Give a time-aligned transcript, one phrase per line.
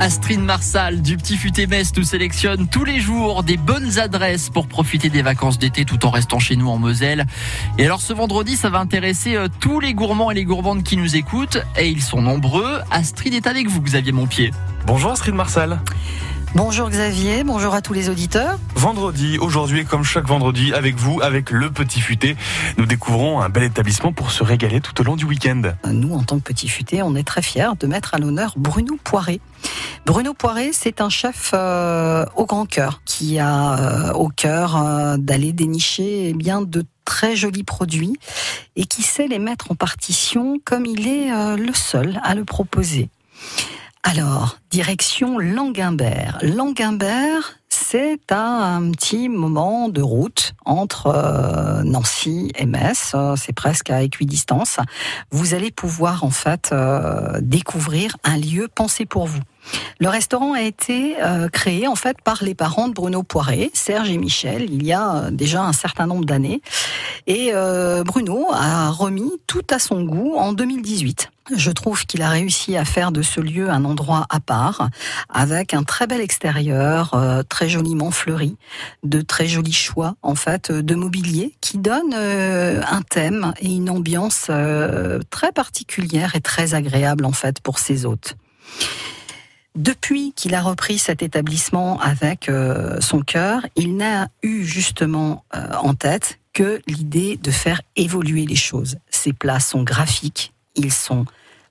[0.00, 4.68] Astrid Marsal du Petit Futé Metz nous sélectionne tous les jours des bonnes adresses pour
[4.68, 7.26] profiter des vacances d'été tout en restant chez nous en Moselle.
[7.78, 10.96] Et alors ce vendredi, ça va intéresser euh, tous les gourmands et les gourmandes qui
[10.96, 12.78] nous écoutent et ils sont nombreux.
[12.92, 14.52] Astrid est avec vous, Xavier Montpied.
[14.86, 15.80] Bonjour Astrid Marsal.
[16.54, 18.58] Bonjour Xavier, bonjour à tous les auditeurs.
[18.74, 22.36] Vendredi, aujourd'hui, comme chaque vendredi, avec vous, avec le Petit Futé,
[22.78, 25.60] nous découvrons un bel établissement pour se régaler tout au long du week-end.
[25.84, 28.96] Nous, en tant que Petit Futé, on est très fiers de mettre à l'honneur Bruno
[29.04, 29.42] Poiré.
[30.06, 35.16] Bruno Poiré, c'est un chef euh, au grand cœur qui a euh, au cœur euh,
[35.18, 38.14] d'aller dénicher eh bien de très jolis produits
[38.74, 43.10] et qui sait les mettre en partition comme il est le seul à le proposer.
[44.02, 46.38] Alors, direction Languimbert.
[46.42, 53.14] Languimbert, c'est un petit moment de route entre euh, Nancy et Metz.
[53.36, 54.78] C'est presque à équidistance.
[55.30, 59.40] Vous allez pouvoir en fait euh, découvrir un lieu pensé pour vous.
[59.98, 64.10] Le restaurant a été euh, créé en fait par les parents de Bruno Poiré, Serge
[64.10, 66.62] et Michel, il y a déjà un certain nombre d'années.
[67.26, 67.52] Et
[68.06, 71.30] Bruno a remis tout à son goût en 2018.
[71.56, 74.90] Je trouve qu'il a réussi à faire de ce lieu un endroit à part,
[75.28, 78.56] avec un très bel extérieur, euh, très joliment fleuri,
[79.02, 83.88] de très jolis choix en fait de mobilier qui donne euh, un thème et une
[83.88, 88.36] ambiance euh, très particulière et très agréable en fait pour ses hôtes.
[89.74, 92.50] Depuis qu'il a repris cet établissement avec
[92.98, 98.96] son cœur, il n'a eu justement en tête que l'idée de faire évoluer les choses.
[99.08, 101.26] Ses plats sont graphiques, ils sont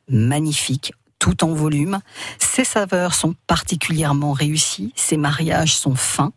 [0.09, 2.00] magnifiques, tout en volume.
[2.39, 6.33] Ses saveurs sont particulièrement réussies, ses mariages sont fins.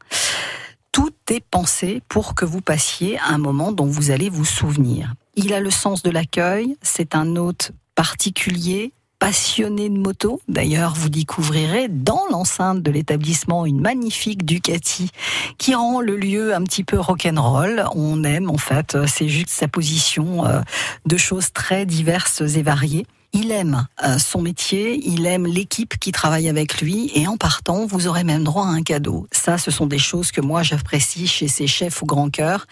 [0.92, 5.14] Tout est pensé pour que vous passiez un moment dont vous allez vous souvenir.
[5.36, 10.40] Il a le sens de l'accueil, c'est un hôte particulier, passionné de moto.
[10.48, 15.10] D'ailleurs, vous découvrirez dans l'enceinte de l'établissement une magnifique Ducati
[15.58, 17.84] qui rend le lieu un petit peu rock'n'roll.
[17.94, 20.60] On aime en fait, c'est juste sa position euh,
[21.06, 23.06] de choses très diverses et variées.
[23.32, 27.87] Il aime euh, son métier, il aime l'équipe qui travaille avec lui et en partant,
[27.87, 29.28] vous aurez même droit à un cadeau.
[29.31, 32.66] Ça, ce sont des choses que moi j'apprécie chez ces chefs au grand cœur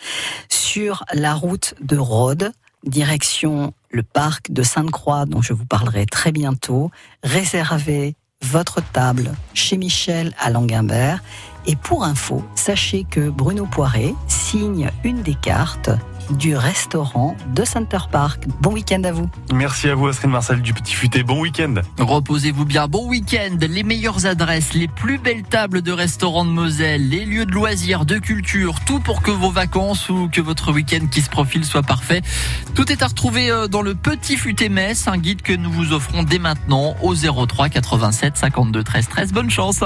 [0.48, 2.52] sur la route de Rhodes,
[2.84, 6.90] direction le parc de Sainte-Croix dont je vous parlerai très bientôt.
[7.22, 11.22] Réservez votre table chez Michel à Languimbert.
[11.66, 15.90] Et pour info, sachez que Bruno Poiré signe une des cartes
[16.30, 18.44] du restaurant de Center Park.
[18.60, 19.28] Bon week-end à vous.
[19.52, 21.22] Merci à vous, Astrid Marcel du Petit Futé.
[21.22, 21.74] Bon week-end.
[21.98, 22.88] Reposez-vous bien.
[22.88, 23.56] Bon week-end.
[23.60, 28.04] Les meilleures adresses, les plus belles tables de restaurants de Moselle, les lieux de loisirs,
[28.04, 31.82] de culture, tout pour que vos vacances ou que votre week-end qui se profile soit
[31.82, 32.22] parfait.
[32.74, 35.92] Tout est à retrouver euh, dans le Petit Futé Metz, un guide que nous vous
[35.92, 39.32] offrons dès maintenant au 03 87 52 13 13.
[39.32, 39.82] Bonne chance.